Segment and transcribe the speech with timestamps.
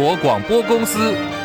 [0.00, 1.39] 国广播公司。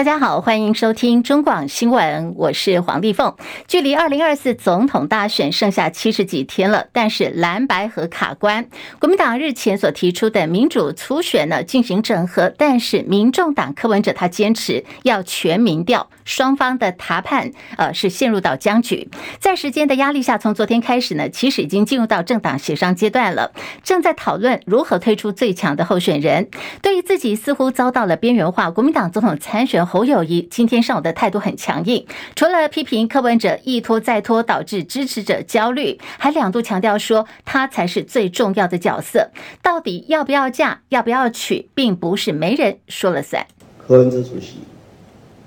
[0.00, 3.34] 大家好，欢迎收听中广新闻，我是黄丽凤。
[3.68, 8.66] 距离二零二四总统大选剩下七十几天了，但是蓝白和卡关。
[8.98, 19.10] 国民党日前所提出的民主初选呢，进行整合，但是民众党柯文哲他坚持要全民调，双方的谈判呃是陷入到僵局。
[19.38, 26.48] 在时间的压力下，从昨天开始呢，其实已经进入到政党协商阶段了，正在讨论如何推出最强的候选人。
[26.80, 29.86] 对于自己似乎遭到了边缘化，国民党总统参选。
[29.90, 39.30] 侯友宜今天上午的态度很强硬，除了批评柯文哲一拖再拖导致支持者焦虑，还两度强调说他才是最重要的角色。
[39.60, 43.44] 到底要不要嫁，要不要娶，并不是没人说了算。
[43.84, 44.58] 柯文哲主席，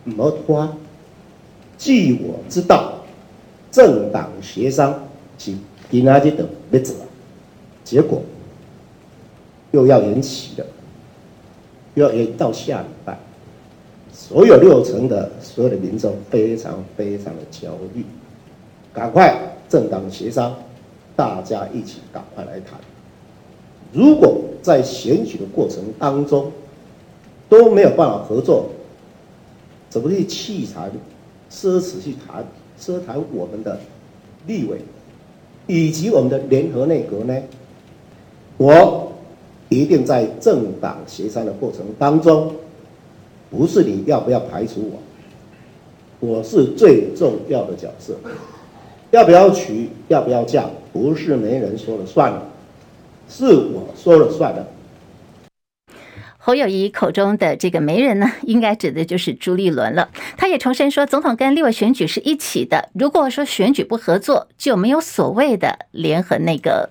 [0.04, 0.76] 没拖，
[1.78, 2.96] 据我知道，
[3.72, 5.08] 政党协商
[5.38, 5.54] 是
[5.90, 6.98] 今仔日的日子，
[7.86, 8.22] 结果
[9.72, 10.66] 又要延期了，
[11.94, 13.18] 又要延到下礼拜。
[14.14, 18.06] 所有六成的所有的民众非常非常的焦虑，
[18.94, 19.36] 赶快
[19.68, 20.56] 政党协商，
[21.16, 22.80] 大家一起赶快来谈。
[23.92, 26.52] 如果在选举的过程当中
[27.50, 28.70] 都没有办法合作，
[29.90, 30.92] 怎么去弃谈、
[31.52, 32.46] 奢侈去谈、
[32.80, 33.80] 奢谈我们的
[34.46, 34.78] 立委
[35.66, 37.36] 以及我们的联合内阁呢？
[38.58, 39.12] 我
[39.70, 42.54] 一定在政党协商的过程当中。
[43.56, 44.92] 不是你要不要排除
[46.20, 48.16] 我，我是最重要的角色。
[49.12, 52.44] 要不要娶，要不要嫁，不是没人说了算了，
[53.30, 54.66] 是我说了算了。
[56.40, 60.10] 侯友宜口中的这个媒人呢， 应该指的就是朱立伦了。
[60.36, 66.90] 他也重申说，总统跟立委选举是一起的，如果说选举不合作，就没有所谓的联合内阁。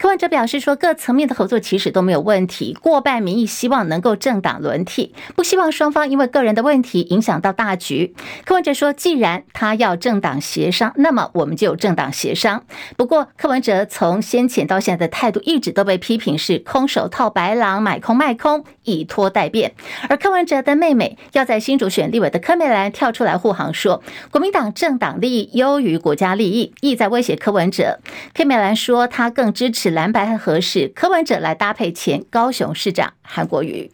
[0.00, 8.14] 柯文哲表示说，各层面的合作其实都没有问题，过半民意希望能够政党轮替，不希望双方因为个人的问题影响到大局。
[8.46, 12.64] 柯文哲说，既然他要政党协商，那么我们就政党协商。
[12.96, 19.74] 不过，柯文哲从先前到现在的态度一直都被批评是空手套白狼，买空卖空，以拖待变。
[20.08, 27.98] 而柯文哲的妹妹要在新竹选立委的柯美兰跳出来护航，说国民党政党利益优于国家利益，意在威胁柯文哲。
[28.32, 29.89] 柯美兰说，她更支持。
[29.90, 33.90] 蓝白很合适，柯文者来搭配前高雄市长韩国瑜。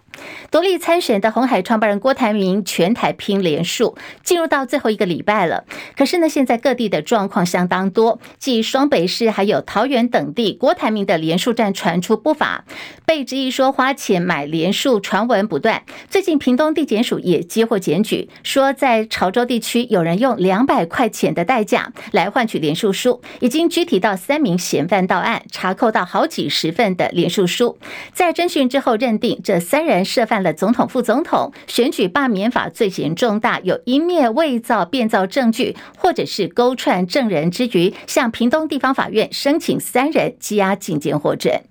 [0.50, 5.65] 独立参选的红海创办人郭台铭全台拼连署，进入到最后一个礼拜了。
[5.97, 12.65] 可是呢，现在各地的状况相当多，继双北市还有桃园等地，郭台铭的连署战传出不法，
[13.05, 15.82] 被质疑说花钱买连署，传闻不断。
[16.09, 27.76] 最近屏东地检署也接获检举，说在潮州地区有人用两百块钱的代价来换取连署书，已经拘提到三名嫌犯到案，查扣到好几十份的连署书。
[28.15, 30.06] 在侦讯之后，认定这三人。
[30.06, 41.65] 涉犯了总统、副总统选举罢免法，罪行重大，有一面伪造、变造证据，或者是勾串证人之余，向屏东地方法院申请三人羁押禁见获准。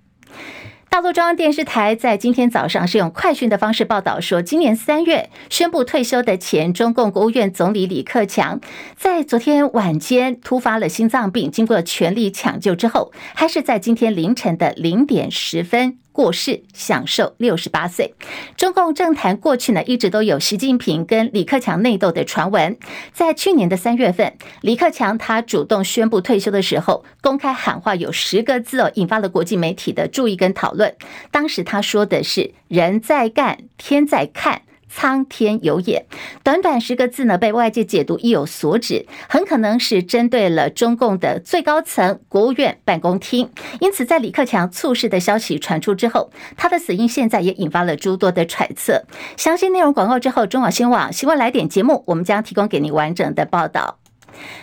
[0.87, 8.61] 大陆中央电视台在今天早上是用快讯的方式报道说，今年三月宣布退休的前中共国务院总理李克强，
[8.95, 15.97] 在昨天晚间突发了心脏病，经过全力抢救之后，还是在今天凌晨的零点十分。
[16.15, 18.13] 过世，享受六十八岁。
[18.55, 22.77] 中共政坛过去呢，一直都有习近平跟李克强内斗的传闻。
[23.11, 30.95] 在去年的三月份，李克强他主动宣布退休的时候，公开喊话有十个字哦，引发了国际媒体的注意跟讨论。
[31.31, 34.61] 当时他说的是“人在干，天在看”。
[34.95, 36.05] 苍天有眼，
[36.41, 43.51] 短短十个字呢，被外界解读意有所指，很可能是针对了中共的最高层国务院办公厅。
[43.81, 49.03] 因此，在李克强猝逝的消息传出之后，他的死因现在也引发了诸多的揣测。
[49.35, 53.99] 详细内容广告之后，中网新闻网新闻来点节目，我们将提供给您完整的报道。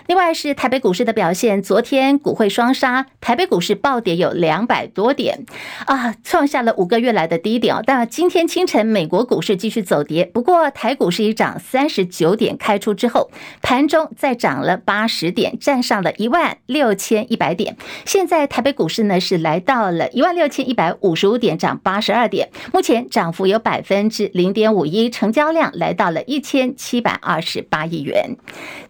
[0.06, 5.44] 另外是台北股市的表现，昨天股汇双杀，台北股市暴跌有两百多点
[5.86, 7.82] 啊，创下了五个月来的低点哦。
[7.84, 13.30] 但今天清晨美国股市继续走跌，不过台股市一涨三十九点，开出之后
[13.62, 17.76] 盘中再涨了八十点，站上了一万六千一百点。
[18.04, 28.36] 现在台北股市呢是来到了一万六千一百五十五点，涨八十二点，目前涨幅有百分之零点五一，成交量来到了一千七百二十八亿元。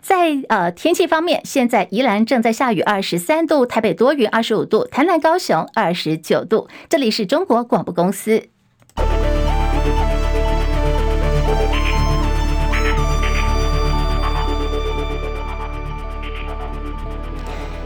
[0.00, 0.71] 在呃。
[0.72, 6.68] 天气方面，现在宜兰正在下雨，二十三度；台北多云，二十五度；台南、高雄二十九度。
[6.88, 8.42] 这里是中国广播公司。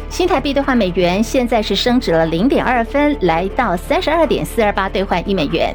[0.08, 5.74] 新台币兑换美元现在是升值了零点二分，来到三十二点四二八兑换一美元。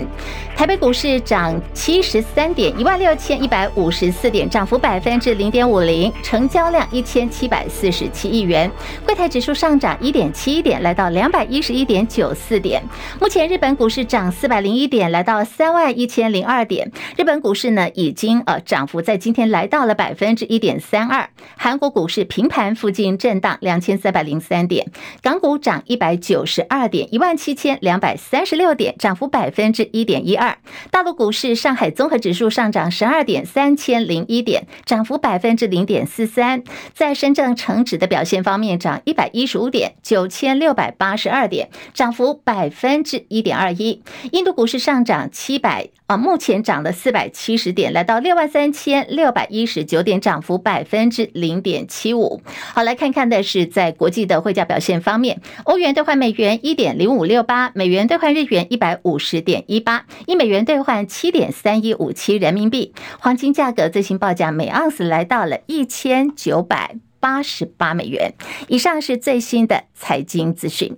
[0.62, 8.72] 台北股市涨七十三点，一万六千一百五十四点，涨幅百分之零点五零，成交量一千七百四十七亿元。
[9.04, 12.80] 柜台指数上涨一点七一点，来到两百一十一点九四点。
[13.20, 16.92] 目前日本股市涨四百零一点，来到三万一千零二点。
[17.18, 21.28] 日本股市呢，已经呃涨幅在今天来到了百分之一点三二。
[21.58, 24.86] 韩国股市平盘附近震荡两千三百零三点。
[25.24, 30.51] 港股涨一百九十二点，一万七千两百三十六点，涨幅百分之一点一二。
[30.90, 36.64] 大陆股市，上海综合指数上涨十二点，三千零一点，涨幅百分之零点四三。
[36.94, 44.02] 在深圳成指的表现方面，涨一百一十五点，九千六百八十二点，涨幅百分之一点二一。
[44.32, 52.42] 印度股市上涨七百啊，目前涨了四百七十点，来到六万三千六百一十九点，涨幅百分之零点七五。
[52.74, 62.96] 好，来看看的是在国际的汇价表现方面，欧元兑换美元一点零五六八，美元兑换日元一百五十点一八，一美元兑换七点三一五七人民币。
[63.20, 68.34] 黄金价格最新报价每盎司来到了一千九百八十八美元
[68.68, 68.92] 以上。
[69.02, 70.96] 是最新的财经资讯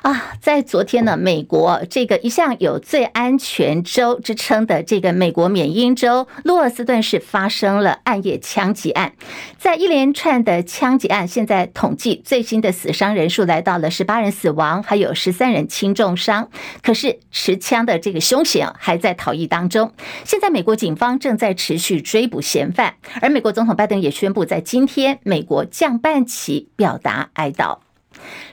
[0.00, 9.12] 啊，在昨天呢，美国这个一向有最安全州之称的这个美国缅因州洛尔斯顿市发生了暗夜枪击案，
[9.58, 16.48] 在一连串的枪击案，现在统计最新的死伤人数来到了十八人死亡，还有十三人轻重伤。
[16.82, 19.92] 可是持枪的这个凶嫌还在逃逸当中，
[20.24, 27.78] 现在美国警方正在持续追捕嫌犯，而美国总统拜登也宣布，在今天美国降半旗表达哀悼。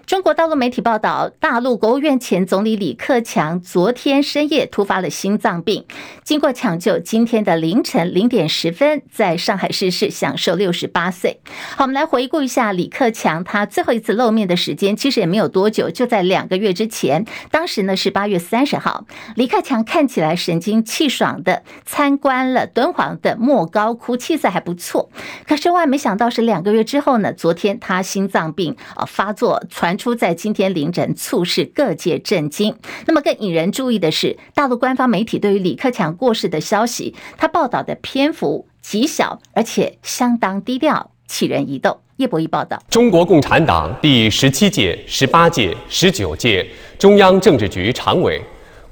[0.06, 5.86] 中国大陆媒体报道，大陆国务院前总理李克强昨天深夜突发了心脏病，
[6.24, 11.39] 经过抢救，今天的凌晨零点十分在上海逝世，享寿六十八岁。
[11.75, 17.25] 好，我们来回顾一下李克强他最后一次露面的时间，其实也没有多久，就在两个月之前。
[17.51, 19.06] 当时呢是八月三十号，
[19.36, 25.10] 李克强看起来神清气爽的参观了敦煌的莫高窟，气色还不错。
[25.48, 30.00] 可是万万没想到是两个月之后呢，昨天他心脏病啊发作传。
[30.00, 32.73] 出在今天凌晨，促使各界震惊。
[33.06, 42.00] 那么更引人注意的是，大陆官方媒体对于李克强过世的消息，他报道的篇幅极小，而且相当低调，启人疑窦。
[42.15, 46.65] 叶博弈报道：中国共产党第十七届、十八届、十九届
[46.97, 48.41] 中央政治局常委、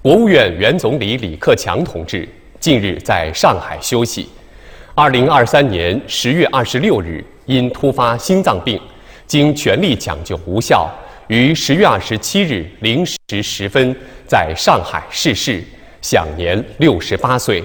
[0.01, 2.27] 国务院原总理李克强同志
[2.59, 4.27] 近日在上海休息。
[4.93, 8.77] 二零二三年十月二十六日，因突发心脏病。
[9.27, 10.89] 经全力抢救无效，
[11.27, 13.95] 于十月二十七日零时十分
[14.25, 15.61] 在上海逝世，
[16.01, 17.61] 享年六十八岁，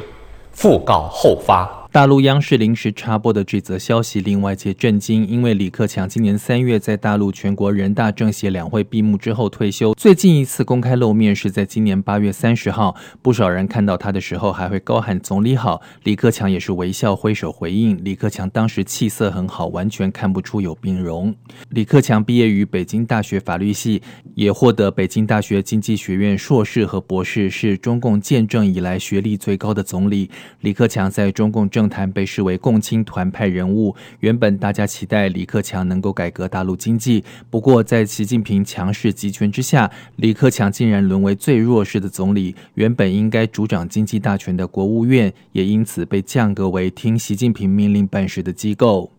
[0.55, 1.81] 讣告后发。
[1.93, 12.97] 大陆央视临时插播的这则消息令外界震惊，因为李克强今年三月在大陆全国人大政协两会闭幕之后退休，最近一次公开露面是在今年八月三十号。
[13.21, 18.03] 不少人看到他的时候还会高喊“总理好”，李克强也是微笑挥手回应。
[18.03, 21.35] 李克强当时气色很好，完全看不出有病容。
[21.69, 24.00] 李克强毕业于北京大学法律系，
[24.35, 30.31] 也获得北京大学经济学院硕士和博士，是中共建政以来学历最高的总理。
[30.61, 42.55] 李克强在中共政政坛被视为共青团派人物，原本大家期待李克强能够改革大陆经济，不过在习近平强势集权之下，李克强竟然沦为最弱势的总理。
[42.74, 49.10] 原本应该主掌经济大权的国务院，也因此被降格为听习近平命令办事的机构。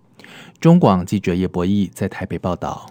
[0.61, 2.89] 中广记者叶博弈在台北报道。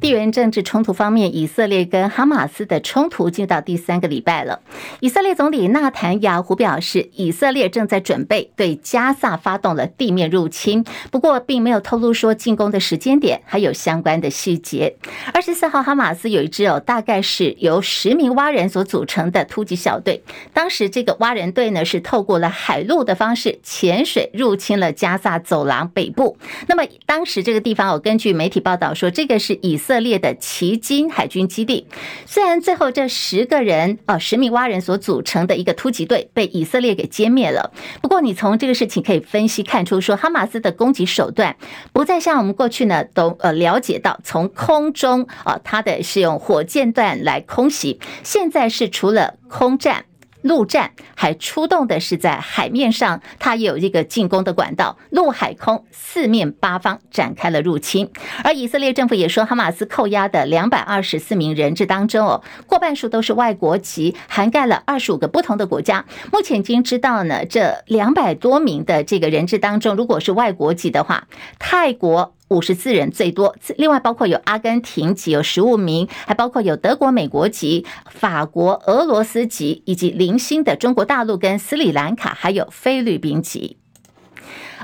[0.00, 4.60] 地缘政治冲突方面，以色列跟哈马斯的冲突进到第三个礼拜了。
[5.00, 14.94] 以色列总理纳坦雅胡表示，以色列正在准备对加萨发动了地面入侵，不过并没有透露说进攻的时间点，还有相关的细节。
[15.34, 20.22] 二十四号，哈马斯有一支哦，大概是由十名蛙人所组成的突击小队。
[20.52, 26.38] 当时这个蛙人队呢，是透过了海路的方式潜水入侵了加萨走廊北部。
[26.68, 29.76] 那么当时这个地方，我根据媒体报道说，这个是以。
[29.88, 31.86] 以色列的奇金海军基地，
[32.26, 41.56] 虽然最后这十个人啊，十名蛙人所组成的一个突击队被以色列给歼灭了，不过你从这个事情可以分析看出，说哈马斯的攻击手段
[41.94, 50.04] 不再像我们过去呢都呃了解到，从空中啊，它的是用火箭弹来空袭，现在是除了空战。
[50.42, 58.10] 陆战还出动的是在海面上，它也有一个进攻的管道，陆海空四面八方展开了入侵。
[58.44, 66.04] 而以色列政府也说，哈马斯扣押的两百二十四名人质当中，哦，过半数都是外国籍，涵盖了二十五个不同的国家。
[66.32, 71.26] 目前已经知道呢，这两百多名的这个人质当中，如果是外国籍的话，
[71.58, 72.34] 泰国。
[72.48, 73.54] 五十四人最多。
[73.76, 83.78] 另外包括有阿根廷籍有十五名，还包括有德国、美国籍、法国、俄罗斯籍，以及零星的中国大陆跟斯里兰卡，还有菲律宾籍。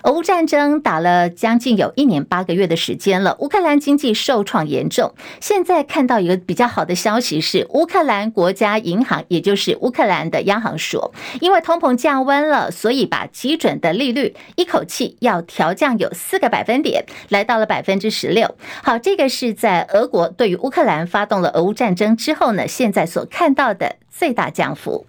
[0.02, 5.14] 俄乌战争打了将近有一年八个月的时间了，乌克兰经济受创严重。
[5.40, 18.56] 现在看到一个比较好的消息是，乌克兰国家银行，也就是乌克兰的央行说，因为通膨降温了，所以把基准的利率一口气要调降有四个百分点，来到了百分之十六。
[18.82, 25.06] 好，这个是在俄国对于乌克兰发动了俄乌战争之后呢，现在所看到的最大降幅。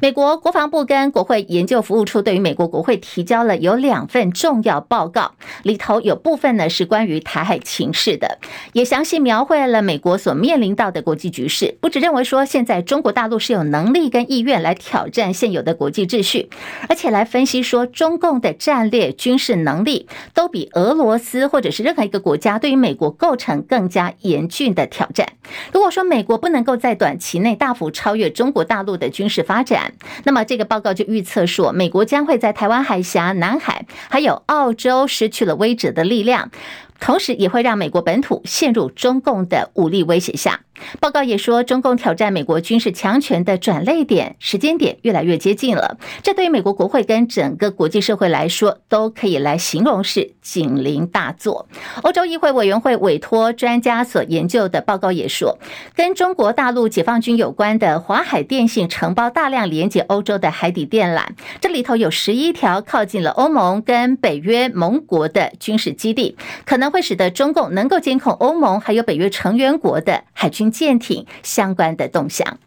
[0.00, 8.38] 美国国防部跟国会研究服务处对于美国国会提交了有两份重要报告，里头有部分呢是关于台海情势的，
[8.72, 11.76] 也详细描绘了美国所面临到的国际局势。
[11.80, 16.48] 不只认为说现在中国大陆是有能力跟意愿来挑战现有的国际秩序，
[16.88, 25.26] 而且来分析说中共的战略军事能力都比俄罗斯或者是任何一个国家对于美国构成更加严峻的挑战。
[25.72, 29.92] 如果说美国不能够在短期内大幅超越中国大陆的军事发展，
[30.22, 36.52] 那么这个报告就预测说，美国将会在台湾海峡、南海还有澳洲失去了威慑的力量。
[37.00, 40.60] 同时也会让美国本土陷入中共的武力威胁下。
[40.98, 45.98] 报告也说，中共挑战美国军事强权的转捩点时间点越来越接近了。
[46.22, 51.68] 这对于美国国会跟整个国际社会来说，都可以来形容是警铃大作。
[52.02, 55.58] 欧洲议会委员会委托专家所研究的报告也说，
[55.94, 61.26] 跟中国大陆解放军有关的华海电信承包大量连接欧洲的海底电缆，
[61.60, 66.89] 这里头有十一条靠近了欧盟跟北约盟国的军事基地，可能。
[66.90, 72.58] 会使得中共能够监控欧盟还有北约成员国的海军舰艇相关的动向。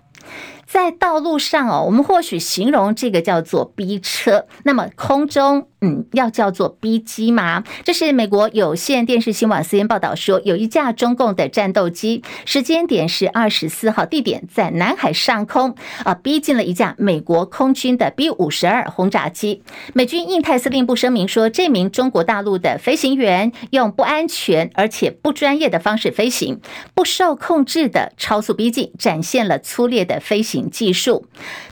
[0.74, 5.68] 在道路上哦，我们或许形容这个叫做逼车，那么空中。
[5.86, 7.62] 嗯，要叫做逼机吗？
[7.84, 15.76] 这是美国有线电视新闻网 cn 报道说，有一架中共的战斗机，时间点是二十四号，地点在南海上空
[16.06, 19.62] 啊，逼近了一架美国空军的 B 五十二轰炸机。
[19.94, 26.62] 美军印太司令部声明说，这名中国大陆的飞行员用不安全而且不专业的方式飞行，
[26.96, 31.26] 不受控制的超速逼近，展现了粗劣的飞行技术。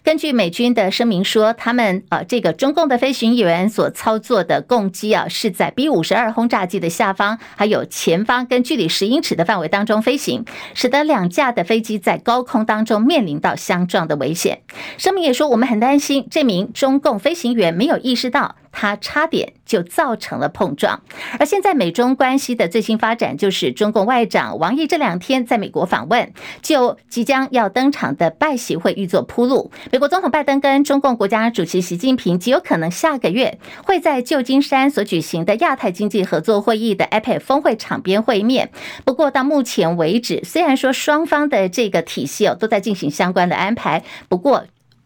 [0.03, 14.61] 根据美军的声明说，他们呃，这个中共的飞行员所操作的攻击啊，是在 B 五十二轰炸机的下方，还有前方跟距离十英尺的范围当中飞行，使得两架的飞机在高空当中面临到相撞的危险。
[14.97, 18.55] 声明也说，我们很担心这名中共飞行员没有意识到。
[18.71, 21.01] 他差点就造成了碰撞，
[21.39, 29.71] 而现在美中关系的最新发展，就是中共外长王毅这两天在美国访问，就即将要登场的拜习会预做铺路。
[29.91, 38.71] 美国总统拜登跟中共国家主席习近平极有可能下个月会在旧金山所举行的亚太经济合作会议的 APEC 峰会场边会面。
[39.05, 44.65] 不过到目前为止，虽然说双方的这个体系哦都在进行相关的安排，不过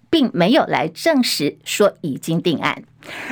[0.10, 2.84] 并没有来证实说已经定案。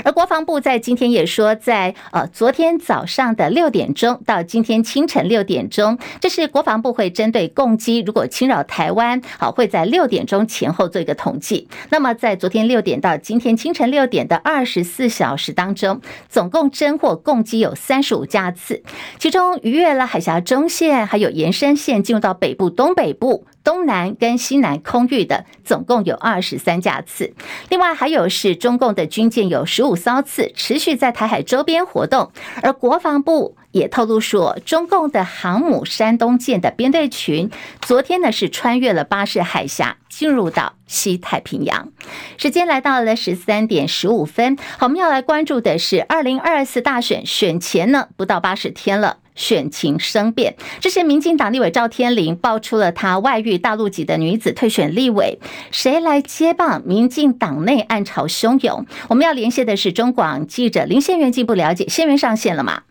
[0.04, 11.68] 而国防部在今天也说，在呃昨天早上的六点钟到今天清晨六点钟，这是国防部会针对共机如果侵扰台湾，好会在六点钟前后做一个统计。
[11.90, 18.84] 那么在昨天六点到今天清晨六点的二十四小时当中，总共侦获共机有三十五架次，
[19.18, 23.46] 其中逾越了海峡中线，还有延伸线进入到北部、东北部。
[23.64, 27.34] 东南跟西南空域的总共有二十三架次，
[27.70, 32.32] 另外还有是中共的军舰有十五艘次，持续在台海周边活动。
[32.62, 37.50] 而国防部也透露说，中共的航母山东舰的编队群
[37.82, 41.90] 昨天呢是穿越了巴士海峡，进入到西太平洋。
[42.38, 49.18] 时间来到了十三点十五分，我们要来关注的是二零二四大选选前呢不到八十天了。
[49.36, 55.40] 选情生变，这是民进党立委赵天麟爆出了他外遇大陆籍的女子退选立委，
[55.72, 56.82] 谁来接棒？
[56.86, 58.86] 民进党内暗潮汹涌。
[59.10, 61.86] 我们要连线的是中广记者林宪元，进一步了解。
[61.88, 62.84] 宪元上线了吗？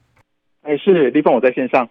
[0.63, 1.89] 哎，是立峰，我在线上。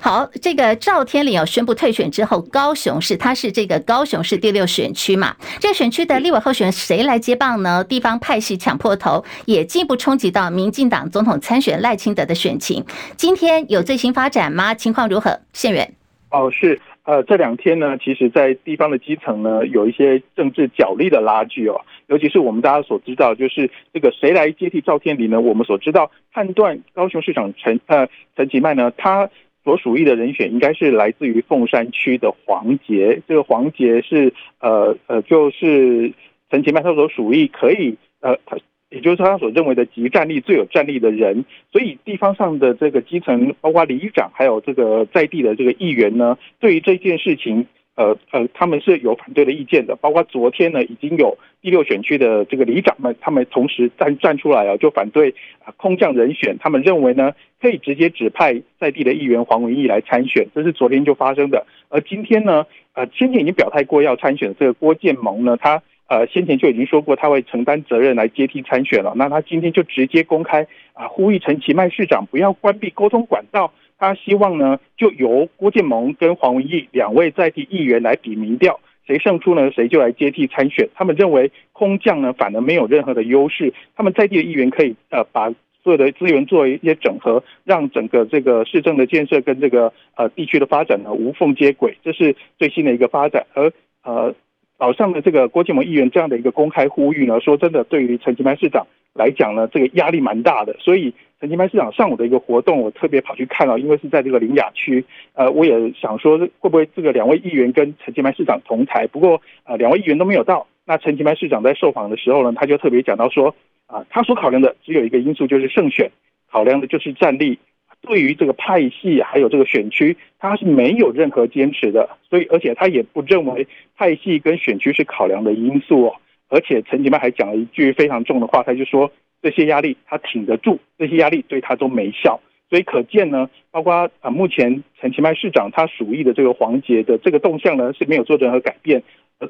[0.00, 5.34] 好，这个赵天麟要宣布退选之后，高雄市他是这个高雄市第六选区嘛？
[5.60, 7.82] 这个选区的立委候选人谁来接棒呢？
[7.84, 12.84] 地方派系抢破头，也进一步冲击到民进党总统参选赖清德的选情。
[13.16, 14.74] 今天有最新发展吗？
[14.74, 15.40] 情况如何？
[15.52, 15.94] 宪元
[16.30, 25.40] 哦，是呃，这两天呢，其实，在地方的基层呢，有一些政治角力的拉锯哦，尤其是我们大家所知道，就是这个谁来接替赵天麟呢？
[25.40, 29.30] 我们所知道，判断高雄市长陈呃陈其迈呢，他。
[29.64, 36.12] 所属意的人选应该是来自于凤山区的黄杰，这个黄杰是呃呃，就是
[36.50, 38.56] 陈其迈他所属意可以呃，他
[38.90, 41.44] 也就是他所认为的极战力、最有战力的人。
[41.70, 47.66] 所以地方上的这个基层，包括里长，还有这个在地的这个议员呢，对于这件事情。
[47.94, 61.66] 呃呃，他们是有反对的意见的，包括昨天呢，已经有第六选区的这个里长们，他们同时站站出来啊，就反对啊空降人选，他们认为呢，可以直接指派在地的议员黄文义来参选，这是昨天就发生的。
[61.90, 73.70] 而今天呢，呃，先前已经表态过要参选的这个郭建盟呢，他呃先前就已经说过他会承担责任来接替参选了，那他今天就直接公开啊呼吁陈其迈市长不要关闭沟通管道。
[74.02, 80.88] 他希望呢，就由郭建盟跟黄文义两位在地议员来比民调，谁胜出呢，谁就来接替参选。
[80.96, 83.72] 他们认为空降呢，反而没有任何的优势。
[83.94, 85.50] 他们在地的议员可以呃，把
[85.84, 93.46] 所有的资源做一些整合，让整个这个市政的建设跟这个呃地区的发展呢无缝接轨，这是最新的一个发展。
[93.54, 94.34] 而呃
[94.78, 101.14] 早上的这个郭建盟议员这样的一个公开呼吁呢，说真的，对于陈其迈市长来讲呢，这个压力蛮大的，所以。
[101.40, 105.04] 陈其迈市长上午的一个活动，我特别跑去看了，因为是在这个林雅区。
[105.34, 109.08] 呃，我也想说，会不会这个两位议员跟陈其迈市长同台？
[109.08, 110.68] 不过，呃，两位议员都没有到。
[110.86, 113.56] 那陈其迈市长在受访的时候呢，他就特别讲到说，
[113.88, 116.12] 啊、呃，他所考量的只有一个因素，就是胜选，
[116.48, 117.58] 考量的就是战力。
[118.02, 122.08] 对于这个派系还有这个选区，他是没有任何坚持的。
[122.30, 123.66] 所以，而且他也不认为
[123.96, 126.14] 派系跟选区是考量的因素哦。
[126.52, 129.10] 而且，陈其迈还讲了一句非常重的话，他就说。
[129.44, 132.38] 这些压力他挺得住，这些压力对他都没效，
[132.70, 139.02] 所以可见呢，包括啊目前陈其迈市长他鼠疫的这个黄捷的这个动向呢是没有做任何改变，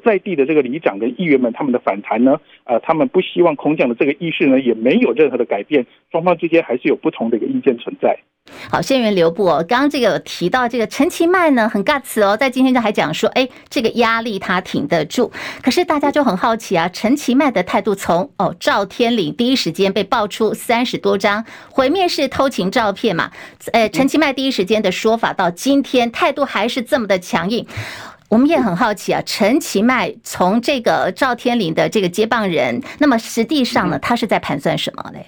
[0.03, 8.17] 在地的这个里长跟议员们他们的反弹呢，呃他们不希望空降的这个意识呢也没有任何的改变，双方之间还是有不同的一个意见存在。
[8.69, 9.65] 好，县员留步哦。
[9.65, 15.31] 刚刚这个有提到这个陈其迈呢，很尬词哦，在今天就还讲说，哎，这个压力他挺得住。
[15.61, 23.31] 可是大家就很好奇啊，陈其迈的态度从哦赵天麟第一时间被爆出三十多张毁灭式偷情照片嘛，
[23.71, 27.65] 呃，陈其迈第一时间的说法到今天态度还是这么的强硬。
[28.33, 35.19] 我们也很好奇啊，陈其迈从这个赵天麟的这个接棒人，那么实际上呢，他是在盘算什么呢？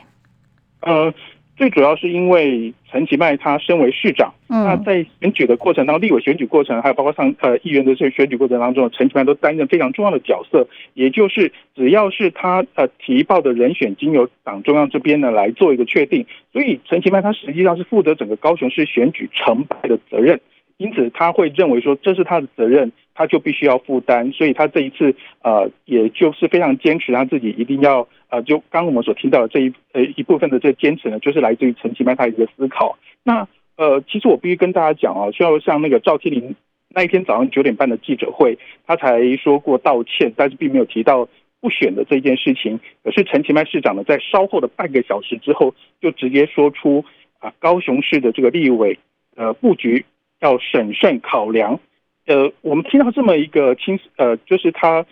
[0.81, 1.13] 呃。
[1.57, 10.67] 最主要是因为陈其迈他身为市长，那在选举的过程当中，立委选举过程，还有包括上呃议员的这个选举过程当中，陈其迈都担任非常重要的角色。
[10.95, 20.41] 也就是只要是他呃提报的人选，经由党中央这边呢来做一个确定，所以陈其迈他实际上是负责整个高雄市选举成败的责任。
[20.77, 24.31] 因此他会认为说这是他的责任，他就必须要负担。
[24.31, 28.07] 所以他这一次呃，也就是非常坚持他自己一定要。
[28.27, 32.97] 呃，就刚我们所听到的这一呃一部分的这个坚持呢，就是来自于陈其迈他一个思考。
[33.23, 36.55] 那呃，其实我必须跟大家讲啊，就像那个赵天麟
[36.89, 38.57] 那一天早上九点半的记者会，
[38.87, 41.29] 他才说过道歉，但是并没有提到
[41.61, 42.79] 不选的这件事情。
[43.03, 47.05] 可是陈其迈市长呢，在稍后的半个小时之后，就直接说出
[47.39, 48.97] 啊，高雄市的这个立委
[49.35, 50.03] 呃布局
[50.39, 51.79] 要审慎考量。
[52.25, 55.05] 呃，我们听到这么一个轻呃，就是他。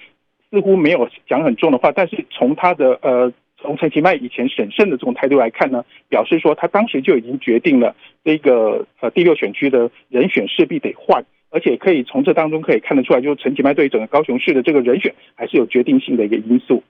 [0.52, 16.84] 似乎没有讲很重的话，但是从他的呃，从陈其迈以前审慎的这种态度来看呢，表示说他当时就已经决定了这个呃第六选区的人选势必得换，而且可以从这当中可以看得出来，就是陈其迈对整个高雄市的这个人选还是有决定性的一个因素。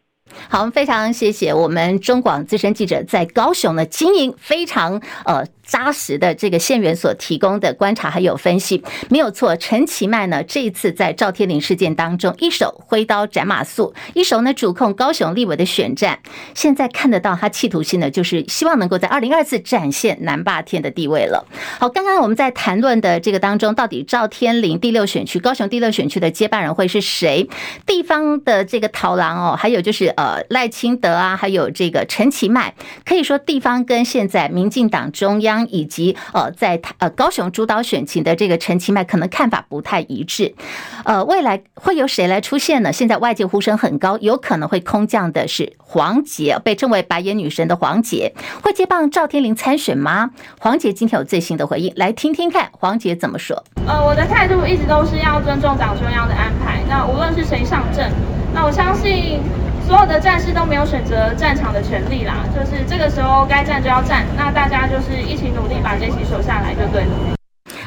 [0.49, 5.45] 好，我们非常谢谢我们中广资深记者在高雄的经营非常呃。
[5.65, 9.55] 扎实的这个县员所提供的观察还有分析没有错。
[9.55, 16.19] 陈其迈呢，这一次在赵天麟事件当中，一手挥刀斩马谡，一手呢主控高雄立委的选战。
[16.53, 21.47] 现在看得到他企图心呢，就是希望能够在二零二四展现南霸天的地位了。
[21.79, 27.47] 好，刚刚我们在谈论的这个当中，到底赵天麟第六选区、高雄第六选区的接班人会是谁？
[27.86, 32.73] 地方的这个桃郎哦，还有就是呃赖清德啊，还有这个陈其迈，
[33.06, 35.63] 可以说地方跟现在民进党中央。
[35.73, 40.54] 以及呃，在呃高雄主导选情的这个陈其迈可能看法不太一致，
[41.04, 42.93] 呃，未来会由谁来出现呢？
[42.93, 50.30] 现在外界呼声很高，有可能会空降的是黄捷，被称为白眼女神的黄捷，会接棒赵天麟参选吗？
[50.60, 53.63] 黄捷今天有最新的回应，来听听看黄捷怎么说。
[53.88, 58.12] 呃，我的态度一直都是要尊重党中央的安排，那无论是谁上阵，
[58.54, 59.39] 那我相信。
[59.86, 67.42] 所有的战士都没有选择战场的权利啦，就是这个时候该战就要战，那大家就是一起努力把这起守下来就对了。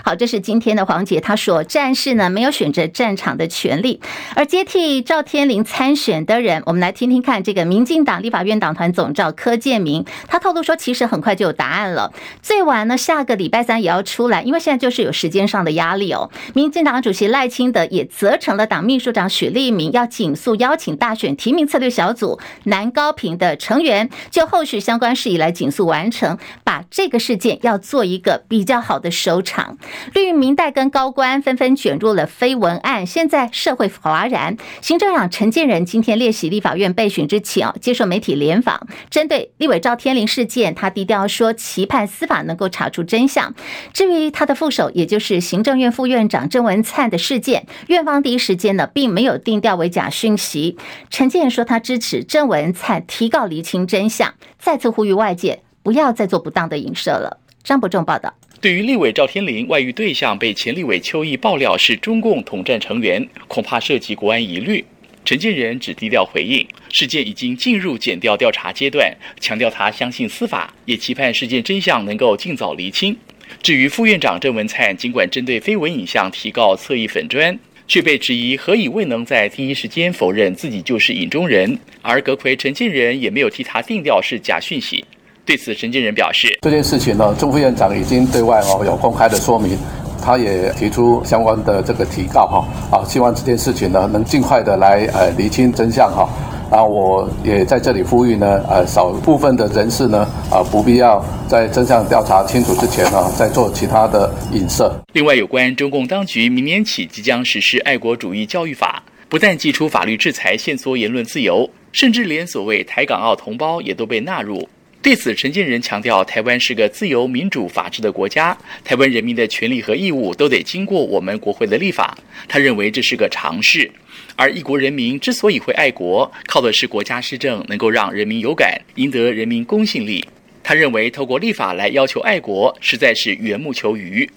[0.07, 4.01] 好，这是今天的黄捷，他说战士呢没有选择战场的权利，
[4.37, 16.31] 而接替赵天麟参选的人，我们来听听看这个民进党立法院党团总召柯建铭，他透露说，其实很快就有答案了，最晚呢下个礼拜三也要出来，因为现在就是有时间上的压力哦。
[16.55, 29.77] 民进党主席赖清德也责成了党秘书长许立明，要尽速邀请大选提名策略小组南高屏的成员，就后续相关事宜来尽速完成，把这个事件要做一个比较好的收场。
[30.15, 34.57] 绿营民代跟高官纷纷卷入了绯闻案，现在社会哗然。
[34.81, 43.55] 行政长陈建仁今天列席立法院备询之前，接受媒体联访，针对立委赵天麟事件，他低调说期盼司法能够查出真相。
[43.93, 50.77] 至于他的副手，也就是行政院副院长郑文灿的事件，院方第一时间呢并没有定调为假讯息。
[51.11, 57.39] 陈建仁说他支持郑文灿提告厘清真相，再次呼吁外界不要再做不当的影射了。
[57.63, 58.35] 张伯仲报道。
[58.59, 64.83] 对于立委赵天麟外遇对象被前立委邱毅爆料是中共统战成员，恐怕涉及国安疑虑。
[65.27, 73.15] 陈建仁只低调回应，事件已经进入检调调查阶段，强调他相信司法，也期盼事件真相能够尽早厘清。
[73.63, 85.05] 至于副院长郑文灿，尽管针对绯闻影像提告侧翼粉砖，却被质疑何以未能在第一时间否认自己就是影中人，而阁揆陈建仁也没有替他定调是假讯息。
[85.47, 89.79] 对此，陈建仁表示：“这件事情呢，钟副院长已经对外哦有公开的说明，
[90.21, 96.29] 他也提出相关的这个提告哈啊，希望这件事情呢能尽快的来呃厘清真相哈。
[96.69, 104.93] 然后我也在这里呼吁呢，呃少部分的人士呢啊不必要在真相调查清楚之前呢再做其他的影射。
[105.13, 114.69] 另外，有关中共当局明年起即将实施爱国主义教育法，不但祭出法律制裁限缩言论自由，甚至连所谓台港澳同胞也都被纳入。”
[115.03, 122.19] 对此，陈建仁强调，台湾是个自由、民主、法治的国家，台湾人民的权利和义务都得经过我们国会的立法。
[122.49, 123.89] 他认为这是个常识，
[124.35, 130.27] 而一国人民之所以会爱国，靠的是国家施政能够让人民有感，赢得人民公信力。
[130.65, 134.29] 他认为，透过立法来要求爱国，实在是缘木求鱼。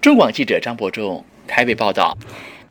[0.00, 2.18] 中广记者张伯仲台北报道。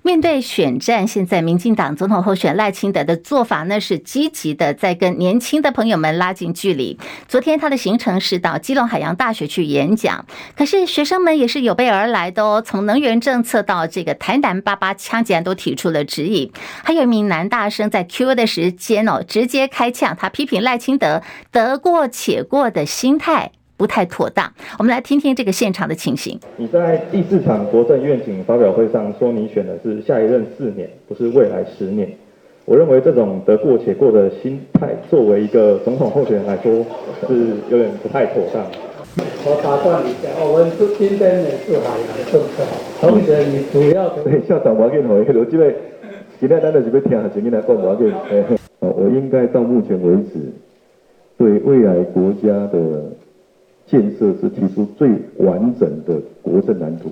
[0.05, 6.99] 面对选战，现在民进党总统候选赖清德的做法呢，是积极的在跟年轻的朋友们拉近距离。
[7.29, 10.25] 昨天他的行程是到基隆海洋大学去演讲，
[10.57, 12.61] 可是学生们也是有备而来的哦。
[12.61, 16.51] 从能源政策到这个台南八八枪击案都提出了质疑。
[16.83, 23.53] 还有一名男大生在 Q&A 的时间哦，直接开呛，他批评赖清德得过且过的心态。
[23.75, 26.39] 不太妥当，我们来听听这个现场的情形。
[26.57, 32.07] 你在第四场国政愿景发表会上说，你选的是下一任四年，不是未来十年。
[32.65, 36.71] 我认为这种得过且过的心态，作为一个总统候选人来说，
[37.27, 38.63] 是有点不太妥当。
[39.45, 42.63] 我打断一下，我们今天的是海洋政策，
[43.01, 45.75] 同学，你主要对校长我跟我有机会，
[46.39, 48.13] 今天单的准备听，前面来讲我跟，
[48.79, 50.39] 我应该到目前为止，
[51.37, 53.11] 对未来国家的。
[53.93, 57.11] 建设是提出最完整的国政蓝图。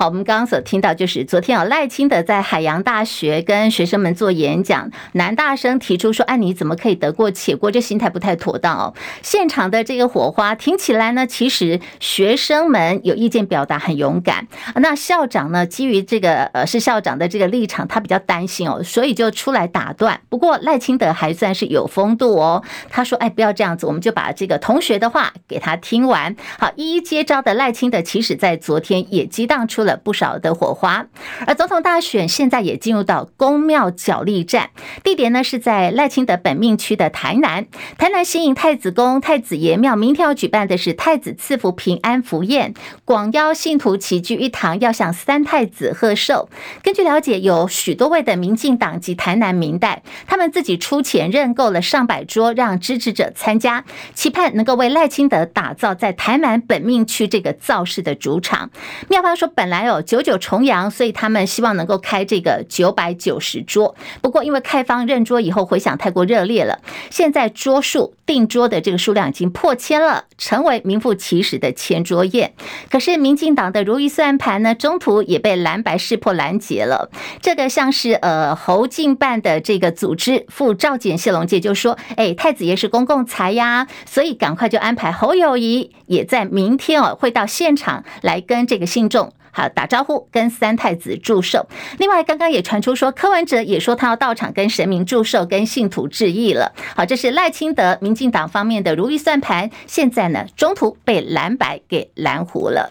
[0.00, 7.70] 好，我们刚刚所听到就是昨天啊，赖清德在海洋大学跟学生们做演讲，男大生提出说：“哎，你怎么可以得过且过？
[7.70, 14.48] 这心态不太妥当哦。”现场的这个火花听起来呢，其实学生们有意见表达很勇敢。
[14.76, 20.18] 那校长呢，基于这个呃是校长的这个立场，他比较担心哦，所以就出来打断。
[20.30, 29.89] 不过赖清德还算是有风度哦，他说：“哎，不要这样子，我们就把这个同学的话给他听完。”好，一一接招的赖清德，其实在昨天也激荡出了。
[29.96, 31.06] 不少的火花，
[31.46, 34.70] 而总统大选现在也进入到宫庙角力战，
[35.02, 37.66] 地点呢是在赖清德本命区的台南。
[37.98, 42.74] 台南新营太子宫太子爷庙明天要举办的是太子赐福平安福宴，
[43.04, 46.48] 广邀信徒齐聚一堂，要向三太子贺寿。
[46.82, 58.70] 根据了解，有许多位的民进党及台南民代，他们自己出钱认购了上百桌，让支持者参加，期盼能够为赖清德打造在台南本命区这个造势的主场。
[59.08, 59.79] 妙方说，本来。
[59.80, 63.94] 还有九九重阳，所以他们希望能够开这个九百九十桌。
[64.20, 72.52] 不过因为开方认桌以后回响太过热烈了，现在桌数订桌的这个数量已经破千了，成为名副其实的千桌宴。
[72.90, 77.10] 可是民进党的如意算盘呢，中途也被蓝白识破拦截了。
[77.40, 91.66] 这个像是呃侯进办的这个组织副召简谢龙介就说：“哎，太子爷是公共财呀，所以赶快就安排侯友谊也在明天哦会到现场来跟这个信众。”好，打招呼，跟三太子祝寿。
[91.98, 96.72] 另外，刚刚也传出说，柯文哲也说他要到场跟神明祝寿，跟信徒致意了。
[96.94, 102.90] 好，这是赖清德、民进党方面的如意算盘，现在呢，中途被蓝白给拦糊了。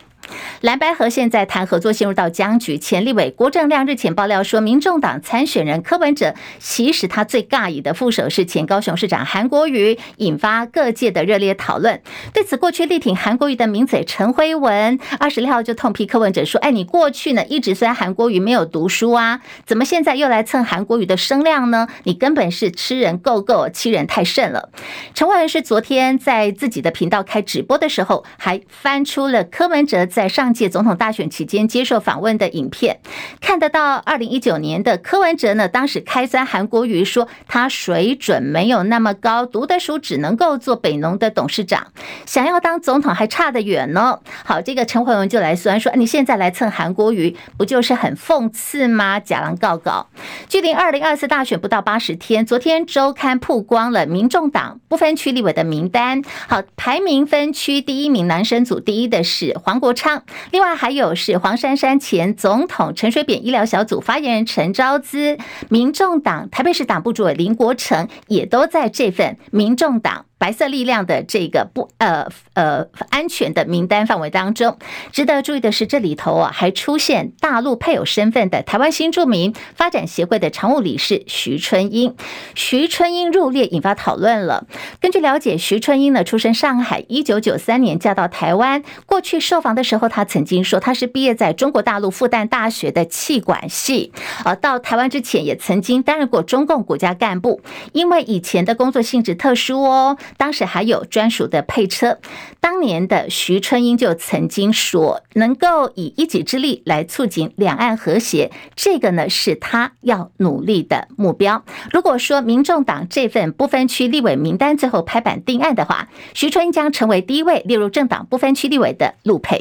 [0.62, 2.78] 蓝白合现在谈合作陷入到僵局。
[2.78, 12.02] 前立委郭正亮日前爆料说，民众党参选人柯文哲其实他最尬意的副手是前高雄市长韩国瑜，引发各界的热烈讨论。
[12.34, 21.88] 对此，过去力挺韩国瑜的名嘴陈辉文二十六号就痛批柯文哲说：“哎，你过去呢一直虽然韩国瑜没有读书啊，怎么现在又来蹭韩国瑜的声量呢？
[22.04, 24.70] 你根本是吃人够够，欺人太甚了。”
[25.16, 33.00] 陈辉文是昨天在自己的频道开直播的时候，还翻出了柯文哲在在上届总统大选期间接受访问的影片，
[33.40, 41.88] 看得到二零一九年的柯文哲呢，当时开酸韩国瑜说他水准没有那么高，读的书只能够做北农的董事长，
[42.26, 44.20] 想要当总统还差得远呢。
[44.44, 49.22] 好，这个陈慧文就来酸说，你现在来蹭韩国瑜，不就是很讽刺吗？
[49.22, 50.08] 假狼告告。
[50.50, 60.09] 距离二零二四大选不到八十天，昨天周刊曝光了民众党不分区立委的名单，好，排名分区第一名男生组第一的是黄国昌，
[60.52, 65.38] 另外还有是黄珊珊前总统陈水扁医疗小组发言人陈昭姿，
[65.70, 70.26] 民众党台北市党部主委林国成也都在这份民众党。
[70.40, 74.80] 白色力量的这个不呃呃安全的名单范围当中，
[75.12, 82.16] 值得注意的是，这里头啊还出现大陆配偶身份的台湾新住民发展协会的常务理事徐春英。
[82.56, 84.66] 徐春英入列，引发讨论了。
[85.02, 88.82] 根据了解，徐春英呢出生上海，一九九三年嫁到台湾。
[89.06, 94.14] 过去受访的时候，她曾经说她是毕业在中国大陆复旦大学的气管系，
[94.46, 97.62] 而到台湾之前也曾经担任过中共国家干部。
[97.92, 100.18] 因为以前的工作性质特殊哦。
[100.38, 102.20] 当时还有专属的配车。
[102.60, 111.64] 当年的徐春英就曾经说，能够以一己之力来促进两岸和谐，这个呢是她要努力的目标。
[111.92, 119.58] 如果说民众党这份不分区立委名单最后拍板定案的话，徐春英将成为第一位列入政党不分区立委的陆配。